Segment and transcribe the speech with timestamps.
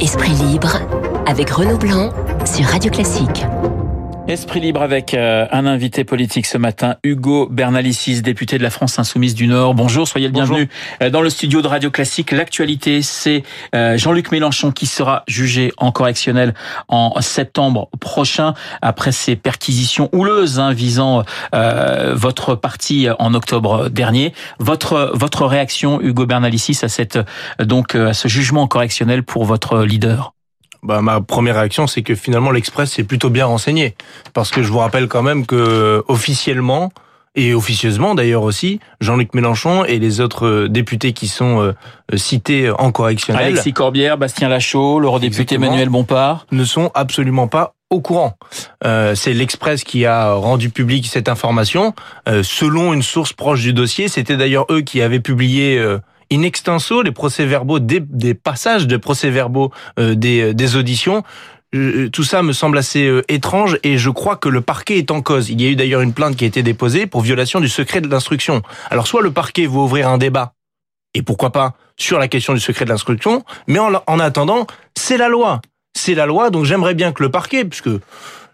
[0.00, 0.78] Esprit libre
[1.26, 2.10] avec Renaud Blanc
[2.44, 3.44] sur Radio Classique.
[4.28, 8.98] Esprit libre avec euh, un invité politique ce matin, Hugo Bernalicis, député de la France
[8.98, 9.74] Insoumise du Nord.
[9.74, 10.68] Bonjour, soyez le bienvenu
[11.00, 12.32] euh, dans le studio de Radio Classique.
[12.32, 13.44] L'actualité, c'est
[13.76, 16.54] euh, Jean-Luc Mélenchon qui sera jugé en correctionnel
[16.88, 21.22] en septembre prochain après ses perquisitions houleuses hein, visant
[22.12, 24.32] votre parti en octobre dernier.
[24.58, 27.18] Votre votre réaction, Hugo Bernalicis, à cette
[27.60, 30.35] donc à ce jugement correctionnel pour votre leader?
[30.86, 33.94] Bah, ma première réaction, c'est que finalement l'Express s'est plutôt bien renseigné,
[34.32, 36.92] parce que je vous rappelle quand même que officiellement
[37.36, 41.72] et officieusement d'ailleurs aussi, Jean-Luc Mélenchon et les autres députés qui sont euh,
[42.16, 48.00] cités en correctionnel, Alexis Corbière, Bastien Lachaud, l'eurodéputé Emmanuel Bompard, ne sont absolument pas au
[48.00, 48.36] courant.
[48.84, 51.94] Euh, c'est l'Express qui a rendu public cette information.
[52.28, 55.80] Euh, selon une source proche du dossier, c'était d'ailleurs eux qui avaient publié
[56.30, 61.22] in extenso les procès-verbaux des, des, passages de procès-verbaux euh, des, euh, des auditions
[61.74, 65.20] euh, tout ça me semble assez étrange et je crois que le parquet est en
[65.20, 65.50] cause.
[65.50, 68.00] Il y a eu d'ailleurs une plainte qui a été déposée pour violation du secret
[68.00, 68.62] de l'instruction.
[68.88, 70.54] Alors soit le parquet veut ouvrir un débat,
[71.12, 75.28] et pourquoi pas, sur la question du secret de l'instruction, mais en attendant, c'est la
[75.28, 75.60] loi.
[75.98, 77.90] C'est la loi, donc j'aimerais bien que le parquet, puisque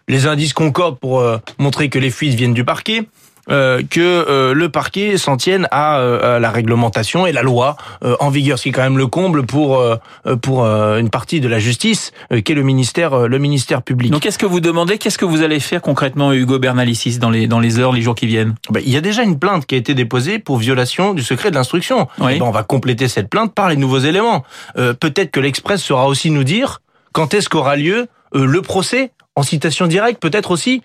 [0.07, 1.23] les indices concordent pour
[1.59, 3.07] montrer que les fuites viennent du parquet,
[3.49, 7.75] euh, que euh, le parquet s'en tienne euh, à, la réglementation et la loi
[8.19, 9.83] en vigueur, ce qui est quand même le comble pour
[10.41, 12.11] pour une partie de la justice,
[12.43, 14.11] qui est le ministère le ministère public.
[14.11, 14.97] Donc, qu'est-ce que vous demandez?
[14.97, 18.15] Qu'est-ce que vous allez faire concrètement, Hugo Bernalicis, dans les dans les heures, les jours
[18.15, 18.55] qui viennent?
[18.69, 21.49] Ben, Il y a déjà une plainte qui a été déposée pour violation du secret
[21.49, 22.07] de l'instruction.
[22.19, 22.39] Oui.
[22.39, 24.43] Ben, on va compléter cette plainte par les nouveaux éléments.
[24.75, 29.87] Peut-être que l'Express saura aussi nous dire quand est-ce qu'aura lieu le procès en citation
[29.87, 30.81] directe, peut-être aussi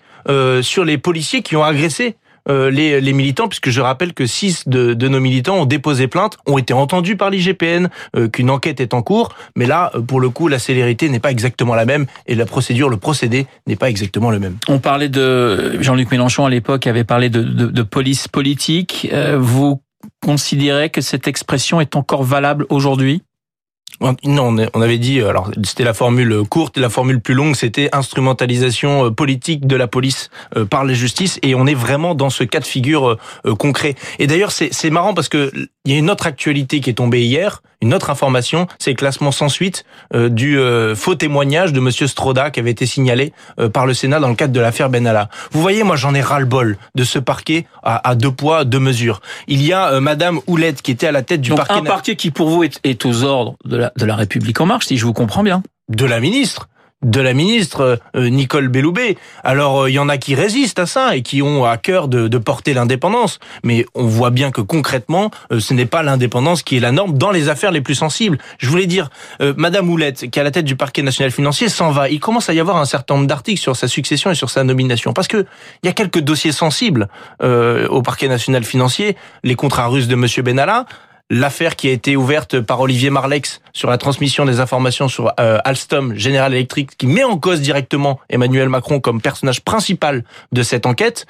[0.61, 2.15] sur les policiers qui ont agressé
[2.47, 6.07] euh, les, les, militants, puisque je rappelle que six de, de, nos militants ont déposé
[6.07, 10.01] plainte, ont été entendus par l'IGPN, euh, qu'une enquête est en cours, mais là, euh,
[10.01, 13.47] pour le coup, la célérité n'est pas exactement la même et la procédure, le procédé
[13.67, 14.57] n'est pas exactement le même.
[14.67, 19.09] On parlait de Jean-Luc Mélenchon à l'époque avait parlé de, de, de police politique.
[19.37, 19.81] vous
[20.21, 23.23] considérez que cette expression est encore valable aujourd'hui?
[24.23, 27.89] Non, on avait dit, alors c'était la formule courte et la formule plus longue, c'était
[27.91, 32.29] instrumentalisation euh, politique de la police euh, par la justice, et on est vraiment dans
[32.29, 33.95] ce cas de figure euh, concret.
[34.17, 35.51] Et d'ailleurs, c'est marrant parce que
[35.85, 38.95] il y a une autre actualité qui est tombée hier, une autre information, c'est le
[38.95, 40.59] classement sans suite du
[40.95, 43.33] faux témoignage de Monsieur Stroda qui avait été signalé
[43.73, 45.29] par le Sénat dans le cadre de l'affaire Benalla.
[45.51, 48.79] Vous voyez, moi j'en ai ras le bol de ce parquet à, deux poids, deux
[48.79, 49.21] mesures.
[49.47, 51.73] Il y a Madame Houlette qui était à la tête du Donc parquet.
[51.73, 54.65] Un parquet qui pour vous est, est aux ordres de la de la République en
[54.65, 55.63] marche, si je vous comprends bien.
[55.89, 56.69] De la ministre
[57.01, 59.17] de la ministre euh, Nicole Belloubet.
[59.43, 62.07] Alors euh, il y en a qui résistent à ça et qui ont à cœur
[62.07, 66.77] de, porter l'indépendance, mais on voit bien que concrètement, euh, ce n'est pas l'indépendance qui
[66.77, 68.37] est la norme dans les affaires les plus sensibles.
[68.57, 69.09] Je voulais dire,
[69.57, 72.09] Madame Houlette, qui est à la tête du parquet national financier, s'en va.
[72.09, 74.63] Il commence à y avoir un certain nombre d'articles sur sa succession et sur sa
[74.63, 75.45] nomination, parce que
[75.83, 77.07] il y a quelques dossiers sensibles
[77.41, 80.85] au parquet national financier, les contrats russes de Monsieur Benalla,
[81.29, 85.59] l'affaire qui a été ouverte par Olivier Marlex sur la transmission des informations sur euh,
[85.63, 90.85] Alstom General Electric, qui met en cause directement Emmanuel Macron comme personnage principal de cette
[90.85, 91.25] enquête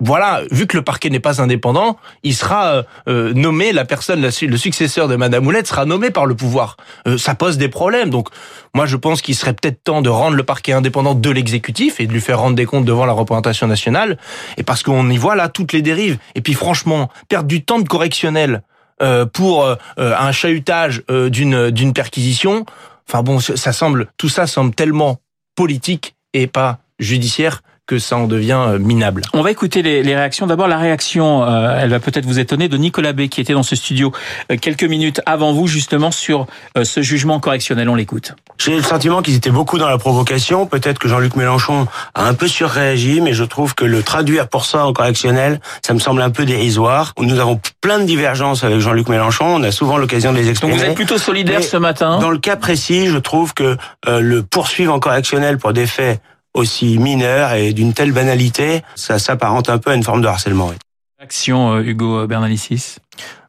[0.00, 4.20] voilà, vu que le parquet n'est pas indépendant, il sera euh, euh, nommé, la personne,
[4.22, 6.76] le successeur de Madame Oulette sera nommé par le pouvoir.
[7.08, 8.08] Euh, ça pose des problèmes.
[8.08, 8.28] Donc,
[8.74, 12.06] moi, je pense qu'il serait peut-être temps de rendre le parquet indépendant de l'exécutif et
[12.06, 14.18] de lui faire rendre des comptes devant la représentation nationale.
[14.56, 16.18] Et parce qu'on y voit là toutes les dérives.
[16.36, 18.62] Et puis, franchement, perdre du temps de correctionnel
[19.32, 22.66] pour un chahutage d'une d'une perquisition.
[23.08, 25.20] Enfin bon, ça semble, tout ça semble tellement
[25.54, 29.22] politique et pas judiciaire que ça en devient euh, minable.
[29.32, 30.46] On va écouter les, les réactions.
[30.46, 33.62] D'abord, la réaction, euh, elle va peut-être vous étonner, de Nicolas B, qui était dans
[33.62, 34.12] ce studio
[34.52, 36.46] euh, quelques minutes avant vous, justement, sur
[36.80, 37.88] ce jugement correctionnel.
[37.88, 38.34] On l'écoute.
[38.58, 40.66] J'ai le sentiment qu'ils étaient beaucoup dans la provocation.
[40.66, 44.66] Peut-être que Jean-Luc Mélenchon a un peu surréagi, mais je trouve que le traduire pour
[44.66, 47.14] ça en correctionnel, ça me semble un peu dérisoire.
[47.18, 49.46] Nous avons plein de divergences avec Jean-Luc Mélenchon.
[49.46, 50.74] On a souvent l'occasion de les exprimer.
[50.74, 54.42] Donc vous êtes plutôt solidaire ce matin Dans le cas précis, je trouve que le
[54.42, 56.20] poursuivre en correctionnel pour des faits
[56.54, 60.72] aussi mineur et d'une telle banalité, ça s'apparente un peu à une forme de harcèlement.
[61.20, 62.96] Action, euh, Hugo Bernalicis?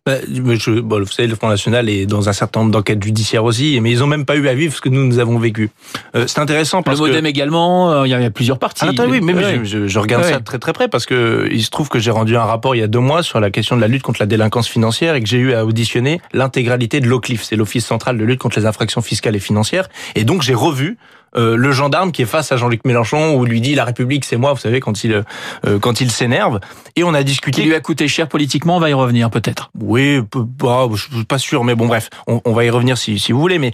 [0.05, 3.43] Bah, je, bon, vous savez, le Front National est dans un certain nombre d'enquêtes judiciaires
[3.43, 5.69] aussi, mais ils ont même pas eu à vivre ce que nous nous avons vécu.
[6.15, 7.91] Euh, c'est intéressant parce le Modem également.
[7.91, 8.85] Euh, il y, a plusieurs parties.
[8.87, 11.89] Ah, oui, mais, je, je, regarde ça très très près parce que il se trouve
[11.89, 13.87] que j'ai rendu un rapport il y a deux mois sur la question de la
[13.87, 17.55] lutte contre la délinquance financière et que j'ai eu à auditionner l'intégralité de l'OCLIF, c'est
[17.55, 20.97] l'Office central de lutte contre les infractions fiscales et financières, et donc j'ai revu
[21.35, 24.37] euh, le gendarme qui est face à Jean-Luc Mélenchon où lui dit la République c'est
[24.37, 25.23] moi, vous savez quand il
[25.65, 26.59] euh, quand il s'énerve.
[26.95, 27.61] Et on a discuté.
[27.61, 29.71] Qui lui a coûté cher politiquement, on va y revenir peut-être.
[29.79, 33.19] Oui, bah, je suis pas sûr, mais bon bref, on, on va y revenir si,
[33.19, 33.59] si vous voulez.
[33.59, 33.71] Mais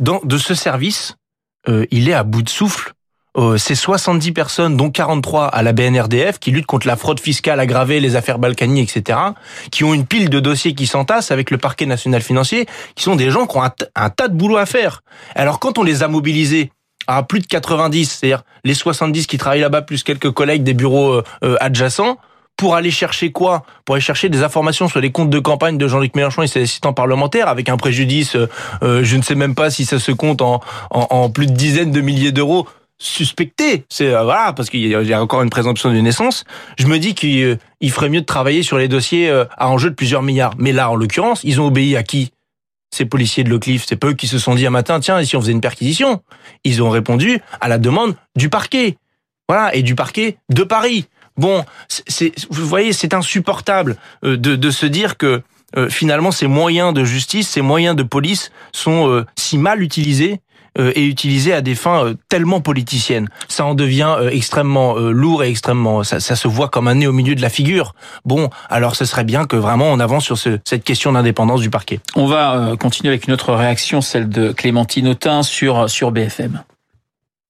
[0.00, 1.16] dans de ce service,
[1.68, 2.92] euh, il est à bout de souffle.
[3.36, 7.60] Euh, c'est 70 personnes, dont 43 à la BNRDF, qui luttent contre la fraude fiscale
[7.60, 9.18] aggravée, les affaires Balkany, etc.,
[9.70, 12.66] qui ont une pile de dossiers qui s'entassent avec le parquet national financier,
[12.96, 15.02] qui sont des gens qui ont un, un tas de boulot à faire.
[15.36, 16.72] Alors quand on les a mobilisés
[17.08, 21.14] à plus de 90, c'est-à-dire les 70 qui travaillent là-bas, plus quelques collègues des bureaux
[21.14, 22.18] euh, euh, adjacents,
[22.56, 23.64] pour aller chercher quoi?
[23.84, 26.62] Pour aller chercher des informations sur les comptes de campagne de Jean-Luc Mélenchon et ses
[26.62, 30.42] assistants parlementaires, avec un préjudice, euh, je ne sais même pas si ça se compte
[30.42, 30.60] en,
[30.90, 32.68] en, plus de dizaines de milliers d'euros
[33.00, 36.42] suspecté, c'est voilà parce qu'il y a encore une présomption de naissance.
[36.76, 39.94] Je me dis qu'il euh, ferait mieux de travailler sur les dossiers à enjeu de
[39.94, 40.54] plusieurs milliards.
[40.58, 42.32] Mais là, en l'occurrence, ils ont obéi à qui?
[42.90, 45.36] Ces policiers de Lecliffe, c'est pas eux qui se sont dit un matin, tiens, ici
[45.36, 46.22] on faisait une perquisition?
[46.64, 48.96] Ils ont répondu à la demande du parquet,
[49.48, 51.06] voilà, et du parquet de Paris.
[51.36, 55.42] Bon, c'est, vous voyez, c'est insupportable de, de se dire que
[55.90, 60.47] finalement ces moyens de justice, ces moyens de police sont si mal utilisés euh,
[60.78, 63.28] est utilisé à des fins euh, tellement politiciennes.
[63.48, 67.06] Ça en devient euh, extrêmement lourd et extrêmement, ça, ça, se voit comme un nez
[67.06, 67.94] au milieu de la figure.
[68.24, 71.70] Bon, alors ce serait bien que vraiment on avance sur ce, cette question d'indépendance du
[71.70, 72.00] parquet.
[72.16, 76.62] On va continuer avec une autre réaction, celle de Clémentine Autain sur sur BFM.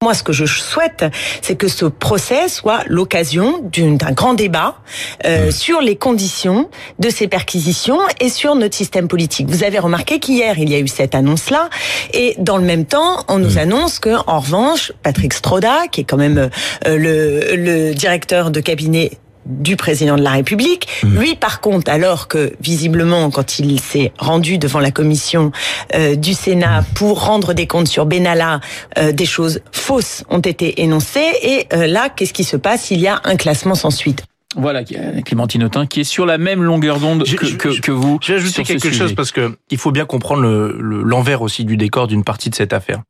[0.00, 1.06] Moi, ce que je souhaite,
[1.42, 4.76] c'est que ce procès soit l'occasion d'un grand débat
[5.24, 9.48] euh, sur les conditions de ces perquisitions et sur notre système politique.
[9.48, 11.68] Vous avez remarqué qu'hier, il y a eu cette annonce-là,
[12.14, 16.04] et dans le même temps, on nous annonce que, en revanche, Patrick Stroda, qui est
[16.04, 16.48] quand même
[16.86, 19.18] euh, le, le directeur de cabinet
[19.48, 20.88] du président de la République.
[21.02, 21.18] Mmh.
[21.18, 25.50] Lui, par contre, alors que visiblement, quand il s'est rendu devant la commission
[25.94, 28.60] euh, du Sénat pour rendre des comptes sur Benalla,
[28.98, 31.32] euh, des choses fausses ont été énoncées.
[31.42, 32.90] Et euh, là, qu'est-ce qui se passe?
[32.90, 34.24] Il y a un classement sans suite.
[34.56, 38.18] Voilà, Clémentine Autain, qui est sur la même longueur d'onde que, que, que, vous.
[38.22, 41.76] Je vais ajouter quelque chose parce que il faut bien comprendre l'envers le, aussi du
[41.76, 43.02] décor d'une partie de cette affaire.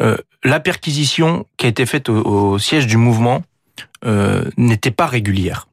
[0.00, 2.16] Euh, la perquisition qui a été faite au,
[2.52, 3.42] au siège du mouvement
[4.04, 5.68] euh, n'était pas régulière.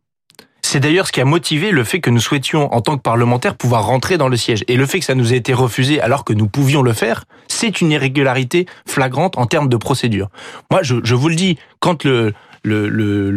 [0.71, 3.56] C'est d'ailleurs ce qui a motivé le fait que nous souhaitions, en tant que parlementaires,
[3.56, 4.63] pouvoir rentrer dans le siège.
[4.68, 7.25] Et le fait que ça nous ait été refusé alors que nous pouvions le faire,
[7.48, 10.30] c'est une irrégularité flagrante en termes de procédure.
[10.69, 12.36] Moi, je, vous le dis, quand le,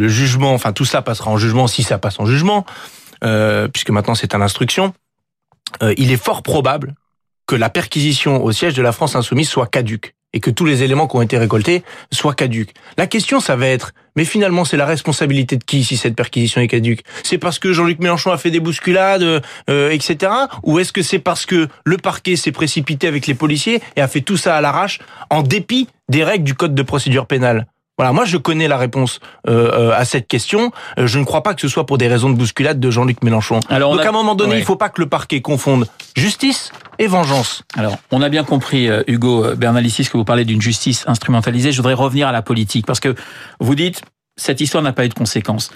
[0.08, 2.66] jugement, enfin tout ça passera en jugement, si ça passe en jugement,
[3.24, 4.92] euh, puisque maintenant c'est à l'instruction,
[5.82, 6.94] euh, il est fort probable
[7.46, 10.82] que la perquisition au siège de la France insoumise soit caduque et que tous les
[10.82, 12.74] éléments qui ont été récoltés soient caduques.
[12.96, 16.60] La question, ça va être, mais finalement, c'est la responsabilité de qui si cette perquisition
[16.60, 17.02] est caduque?
[17.22, 20.32] C'est parce que Jean-Luc Mélenchon a fait des bousculades, euh, etc.
[20.62, 24.08] Ou est-ce que c'est parce que le parquet s'est précipité avec les policiers et a
[24.08, 24.98] fait tout ça à l'arrache
[25.30, 27.66] en dépit des règles du code de procédure pénale?
[28.02, 30.72] Voilà, moi je connais la réponse euh, à cette question.
[30.98, 33.22] Euh, je ne crois pas que ce soit pour des raisons de bousculade de Jean-Luc
[33.22, 33.60] Mélenchon.
[33.68, 34.56] Alors, Donc à un moment donné, ouais.
[34.56, 37.62] il ne faut pas que le parquet confonde justice et vengeance.
[37.76, 41.70] Alors, on a bien compris, euh, Hugo Bernalicis, que vous parlez d'une justice instrumentalisée.
[41.70, 43.14] Je voudrais revenir à la politique parce que
[43.60, 44.02] vous dites
[44.36, 45.70] cette histoire n'a pas eu de conséquences.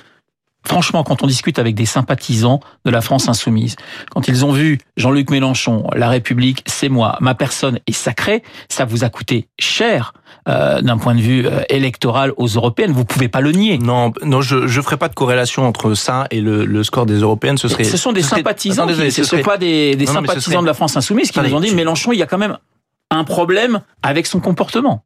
[0.67, 3.77] Franchement, quand on discute avec des sympathisants de la France insoumise,
[4.11, 8.85] quand ils ont vu Jean-Luc Mélenchon, La République, c'est moi, ma personne est sacrée, ça
[8.85, 10.13] vous a coûté cher
[10.49, 12.93] euh, d'un point de vue euh, électoral aux européennes.
[12.93, 13.79] Vous pouvez pas le nier.
[13.79, 17.19] Non, non, je je ferai pas de corrélation entre ça et le, le score des
[17.21, 17.59] européennes.
[17.59, 17.85] Ce serait.
[17.85, 18.89] Ce sont des sympathisants.
[18.89, 20.63] Attendez, ce ne sont pas des, des non, sympathisants serait...
[20.63, 21.75] de la France insoumise qui nous ont dit tu...
[21.77, 22.59] Mélenchon, il y a quand même
[23.11, 25.05] un problème avec son comportement.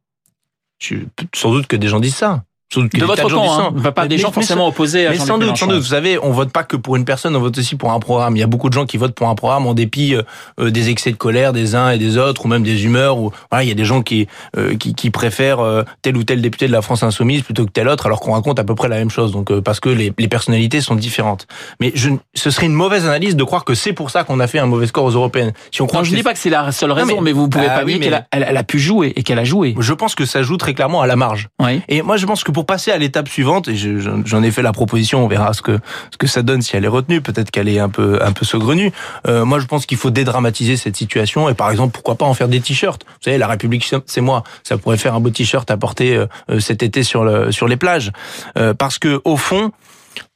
[1.35, 2.43] Sans doute que des gens disent ça
[2.79, 3.73] de votre camp, hein.
[3.83, 5.79] pas, pas des gens forcément opposés à Mais sans doute, sans doute.
[5.79, 8.35] Vous savez, on vote pas que pour une personne, on vote aussi pour un programme.
[8.35, 10.89] Il y a beaucoup de gens qui votent pour un programme en dépit euh, des
[10.89, 13.17] excès de colère des uns et des autres, ou même des humeurs.
[13.17, 16.23] Ou voilà, il y a des gens qui euh, qui, qui, préfèrent euh, tel ou
[16.23, 18.75] tel député de la France insoumise plutôt que tel autre, alors qu'on raconte à peu
[18.75, 19.31] près la même chose.
[19.31, 21.47] Donc euh, parce que les, les, personnalités sont différentes.
[21.79, 24.47] Mais je, ce serait une mauvaise analyse de croire que c'est pour ça qu'on a
[24.47, 25.53] fait un mauvais score aux européennes.
[25.71, 27.31] Si on croit non, je dis pas que c'est la seule raison, non, mais, mais,
[27.31, 29.39] vous pouvez bah, pas oui, dire qu'elle a, elle, elle a pu jouer et qu'elle
[29.39, 29.75] a joué.
[29.79, 31.49] Je pense que ça joue très clairement à la marge.
[31.59, 31.81] Oui.
[31.87, 34.71] Et moi, je pense que pour passer à l'étape suivante et j'en ai fait la
[34.71, 35.23] proposition.
[35.23, 35.79] On verra ce que
[36.11, 37.21] ce que ça donne si elle est retenue.
[37.21, 38.91] Peut-être qu'elle est un peu un peu saugrenue.
[39.27, 42.33] Euh, moi, je pense qu'il faut dédramatiser cette situation et par exemple, pourquoi pas en
[42.33, 43.03] faire des t-shirts?
[43.05, 44.43] Vous savez, la République, c'est moi.
[44.63, 47.77] Ça pourrait faire un beau t-shirt à porter euh, cet été sur le sur les
[47.77, 48.11] plages,
[48.57, 49.71] euh, parce que au fond,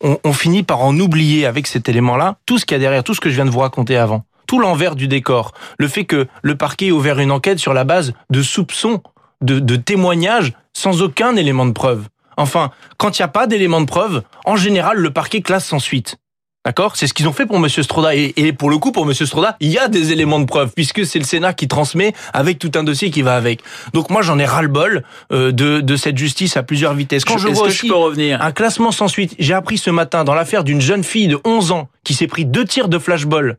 [0.01, 3.13] on, finit par en oublier avec cet élément-là tout ce qu'il y a derrière, tout
[3.13, 5.53] ce que je viens de vous raconter avant tout l'envers du décor.
[5.79, 9.01] Le fait que le parquet ait ouvert une enquête sur la base de soupçons,
[9.41, 12.03] de témoignages, sans aucun élément de preuve.
[12.38, 15.80] Enfin, quand il n'y a pas d'éléments de preuve, en général, le parquet classe sans
[15.80, 16.18] suite.
[16.65, 16.96] D'accord?
[16.96, 18.15] C'est ce qu'ils ont fait pour Monsieur Stroda.
[18.15, 20.72] Et, et, pour le coup, pour Monsieur Stroda, il y a des éléments de preuve,
[20.75, 23.62] puisque c'est le Sénat qui transmet avec tout un dossier qui va avec.
[23.94, 27.24] Donc moi, j'en ai ras-le-bol euh, de, de cette justice à plusieurs vitesses.
[27.24, 30.63] Quand je, vois aussi revenir un classement sans suite, j'ai appris ce matin dans l'affaire
[30.63, 33.58] d'une jeune fille de 11 ans qui s'est pris deux tirs de flashball,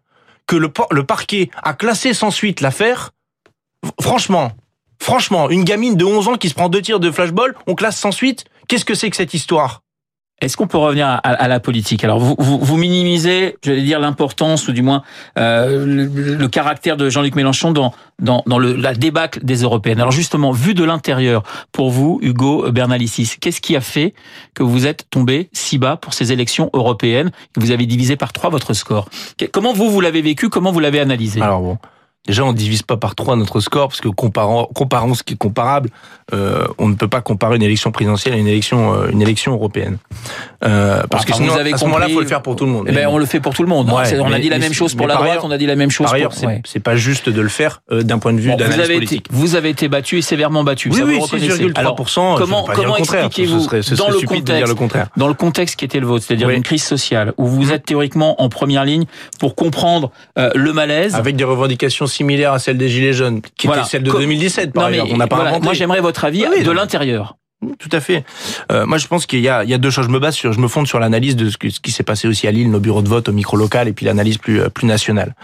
[0.48, 3.12] que le, le parquet a classé sans suite l'affaire.
[4.00, 4.50] Franchement,
[4.98, 7.98] franchement, une gamine de 11 ans qui se prend deux tirs de flashball, on classe
[7.98, 8.46] sans suite?
[8.68, 9.82] Qu'est-ce que c'est que cette histoire?
[10.42, 12.04] Est-ce qu'on peut revenir à, à, la politique?
[12.04, 15.02] Alors, vous, vous, vous minimisez, je vais dire, l'importance ou du moins
[15.38, 20.00] euh, le, le, caractère de Jean-Luc Mélenchon dans dans, dans le, la débâcle des européennes.
[20.00, 21.42] Alors justement, vu de l'intérieur,
[21.72, 24.14] pour vous, Hugo Bernalicis, qu'est-ce qui a fait
[24.54, 27.30] que vous êtes tombé si bas pour ces élections européennes?
[27.54, 29.08] Que vous avez divisé par trois votre score.
[29.52, 30.48] Comment vous vous l'avez vécu?
[30.48, 31.40] Comment vous l'avez analysé?
[31.40, 31.78] Alors bon,
[32.26, 35.38] Déjà, on divise pas par trois notre score parce que comparons, comparons ce qui est
[35.38, 35.90] comparable.
[36.32, 39.52] Euh, on ne peut pas comparer une élection présidentielle à une élection, euh, une élection
[39.52, 39.98] européenne.
[40.64, 42.86] Euh, parce que sinon, à ce moment-là, faut le faire pour tout le monde.
[42.88, 43.88] Eh ben, on le fait pour tout le monde.
[43.90, 45.90] Ouais, on a dit la même chose pour la droite, on a dit la même
[45.90, 46.06] chose.
[46.06, 46.50] Par ailleurs, pour...
[46.64, 49.26] c'est pas juste de le faire d'un point de vue bon, d'analyse politique.
[49.26, 50.90] Été, vous avez été battu et sévèrement battu.
[50.90, 51.74] Oui, ça oui, 6,3%.
[51.76, 51.96] Alors,
[52.38, 54.26] comment, comment expliquez-vous dans le
[54.74, 57.84] contexte, dans le contexte qui était le vôtre, c'est-à-dire une crise sociale, où vous êtes
[57.84, 59.04] théoriquement en première ligne
[59.38, 63.82] pour comprendre le malaise, avec des revendications similaires à celles des Gilets jaunes, qui voilà.
[63.82, 65.06] était celle de 2017 par ailleurs.
[65.10, 65.58] On n'a pas voilà.
[65.60, 67.36] Moi, j'aimerais votre avis oui, de l'intérieur.
[67.78, 68.24] Tout à fait.
[68.70, 70.06] Euh, moi, je pense qu'il y a, il y a deux choses.
[70.06, 72.02] Je me base sur, je me fonde sur l'analyse de ce, que, ce qui s'est
[72.02, 74.60] passé aussi à Lille, nos bureaux de vote au micro local, et puis l'analyse plus
[74.70, 75.34] plus nationale.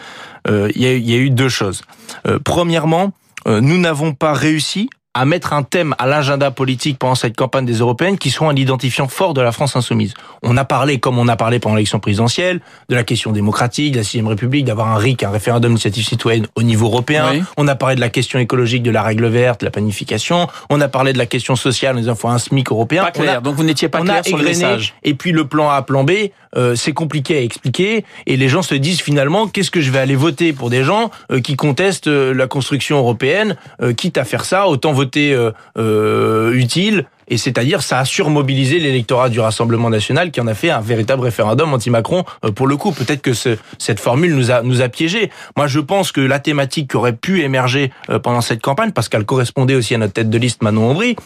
[0.48, 1.82] Euh, il, y a, il y a eu deux choses.
[2.26, 3.12] Euh, premièrement,
[3.46, 7.78] nous n'avons pas réussi à mettre un thème à l'agenda politique pendant cette campagne des
[7.78, 10.14] européennes qui soit un identifiant fort de la France insoumise.
[10.42, 13.99] On a parlé, comme on a parlé pendant l'élection présidentielle, de la question démocratique, de
[13.99, 17.26] la sixième République, d'avoir un RIC, un référendum d'initiative citoyenne au niveau européen.
[17.33, 17.42] Oui.
[17.59, 20.49] On a parlé de la question écologique, de la règle verte, de la planification.
[20.71, 23.04] On a parlé de la question sociale, nous avons un SMIC européen.
[23.04, 23.38] Pas clair.
[23.38, 24.95] A, Donc vous n'étiez pas on clair a sur le message.
[25.02, 26.12] Et puis le plan A, plan B,
[26.57, 28.04] euh, c'est compliqué à expliquer.
[28.26, 31.11] Et les gens se disent finalement, qu'est-ce que je vais aller voter pour des gens
[31.31, 35.01] euh, qui contestent euh, la construction européenne, euh, quitte à faire ça, autant voter
[35.78, 37.06] euh, utile.
[37.28, 41.23] Et c'est-à-dire, ça a surmobilisé l'électorat du Rassemblement national qui en a fait un véritable
[41.23, 42.25] référendum anti-Macron.
[42.44, 45.30] Euh, pour le coup, peut-être que ce, cette formule nous a, nous a piégés.
[45.56, 49.09] Moi, je pense que la thématique qui aurait pu émerger euh, pendant cette campagne, parce
[49.09, 51.16] qu'elle correspondait aussi à notre tête de liste Manon Aubry,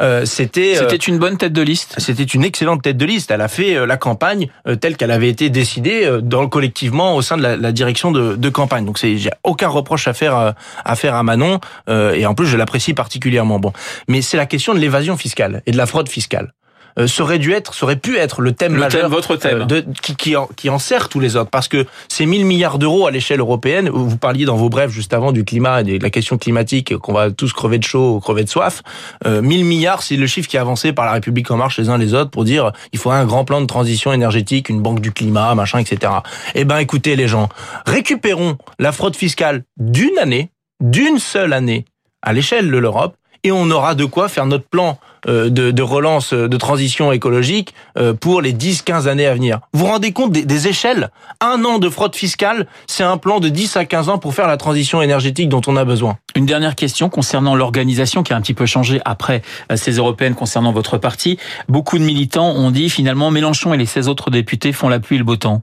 [0.00, 1.94] euh, c'était c'était une bonne tête de liste.
[1.98, 3.30] C'était une excellente tête de liste.
[3.30, 7.16] Elle a fait euh, la campagne euh, telle qu'elle avait été décidée dans le collectivement
[7.16, 8.84] au sein de la, la direction de, de, campagne.
[8.84, 12.56] Donc c'est j'ai aucun reproche à faire à faire à Manon et en plus je
[12.56, 13.58] l'apprécie particulièrement.
[13.58, 13.72] Bon,
[14.08, 16.65] mais c'est la question de l'évasion fiscale et de la fraude fiscale euh,
[17.06, 19.84] serait dû être, serait pu être le thème le majeur, thème, votre thème, euh, de,
[20.02, 23.06] qui, qui, en, qui en sert tous les autres, parce que ces 1000 milliards d'euros
[23.06, 26.10] à l'échelle européenne, vous parliez dans vos brèves juste avant du climat et de la
[26.10, 28.82] question climatique, qu'on va tous crever de chaud ou crever de soif.
[29.26, 31.90] Euh, 1000 milliards, c'est le chiffre qui est avancé par la République en marche les
[31.90, 35.00] uns les autres pour dire il faudrait un grand plan de transition énergétique, une banque
[35.00, 36.12] du climat, machin, etc.
[36.54, 37.48] Eh ben, écoutez les gens,
[37.86, 40.50] récupérons la fraude fiscale d'une année,
[40.80, 41.84] d'une seule année,
[42.22, 46.32] à l'échelle de l'Europe, et on aura de quoi faire notre plan de, de, relance,
[46.32, 47.74] de transition écologique
[48.20, 49.60] pour les 10-15 années à venir.
[49.72, 51.10] Vous vous rendez compte des, des, échelles?
[51.40, 54.46] Un an de fraude fiscale, c'est un plan de 10 à 15 ans pour faire
[54.46, 56.18] la transition énergétique dont on a besoin.
[56.34, 59.42] Une dernière question concernant l'organisation qui a un petit peu changé après
[59.74, 61.38] ces européennes concernant votre parti.
[61.68, 65.16] Beaucoup de militants ont dit finalement Mélenchon et les 16 autres députés font la pluie
[65.16, 65.62] et le beau temps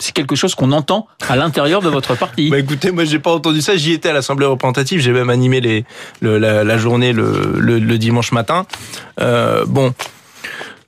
[0.00, 2.50] c'est quelque chose qu'on entend à l'intérieur de votre parti.
[2.50, 3.76] bah écoutez, moi j'ai pas entendu ça.
[3.76, 5.00] J'y étais à l'Assemblée représentative.
[5.00, 5.84] J'ai même animé les,
[6.20, 8.66] le, la, journée le, dimanche matin.
[9.20, 9.92] Euh, bon,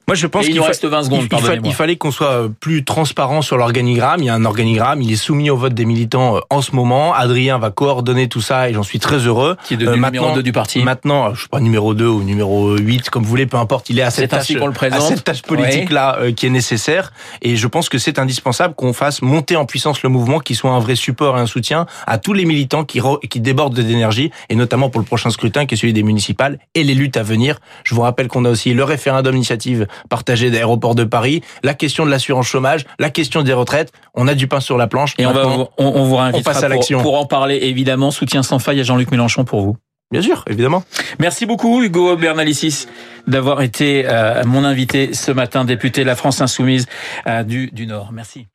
[0.08, 0.66] moi, je pense qu'il fa...
[0.66, 1.26] reste 20 secondes.
[1.30, 1.54] Il, il, fa...
[1.54, 4.20] il fallait qu'on soit plus transparent sur l'organigramme.
[4.20, 7.14] Il y a un organigramme, il est soumis au vote des militants en ce moment.
[7.14, 9.56] Adrien va coordonner tout ça et j'en suis très heureux.
[9.64, 10.82] Qui est devenu euh, maintenant, numéro 2 du parti.
[10.82, 13.90] Maintenant, je sais pas numéro 2 ou numéro 8, comme vous voulez, peu importe.
[13.90, 16.28] Il est à cette tâche, le à cette tâche politique là oui.
[16.28, 17.12] euh, qui est nécessaire.
[17.40, 20.72] Et je pense que c'est indispensable qu'on fasse monter en puissance le mouvement, qui soit
[20.72, 23.20] un vrai support et un soutien à tous les militants qui, re...
[23.30, 26.82] qui débordent d'énergie et notamment pour le prochain scrutin qui est celui des municipales et
[26.82, 27.58] les luttes à venir.
[27.84, 31.74] Je vous rappelle qu'on a aussi le référendum initiative partagé d'aéroport port de Paris, la
[31.74, 33.92] question de l'assurance chômage, la question des retraites.
[34.14, 35.14] On a du pain sur la planche.
[35.18, 37.58] Et Maintenant, on, va, on, on vous réinvitera on passe à pour, pour en parler,
[37.62, 38.10] évidemment.
[38.10, 39.76] Soutien sans faille à Jean-Luc Mélenchon pour vous.
[40.10, 40.84] Bien sûr, évidemment.
[41.18, 42.86] Merci beaucoup, Hugo Bernalicis,
[43.26, 46.86] d'avoir été euh, mon invité ce matin, député de la France Insoumise
[47.26, 48.10] euh, du, du Nord.
[48.12, 48.46] Merci.